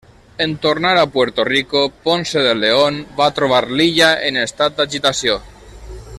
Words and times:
En 0.43 0.53
tornar 0.61 0.93
a 0.97 1.03
Puerto 1.15 1.43
Rico, 1.49 1.83
Ponce 2.07 2.39
de 2.47 2.55
León 2.63 2.99
va 3.21 3.31
trobar 3.41 3.61
l'illa 3.75 4.09
en 4.31 4.41
estat 4.47 4.81
d'agitació. 4.81 5.41